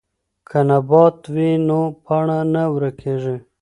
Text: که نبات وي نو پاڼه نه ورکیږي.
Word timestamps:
که 0.49 0.59
نبات 0.69 1.17
وي 1.35 1.49
نو 1.67 1.79
پاڼه 2.05 2.39
نه 2.53 2.63
ورکیږي. 2.73 3.35